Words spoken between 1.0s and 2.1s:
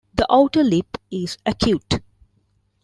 is acute.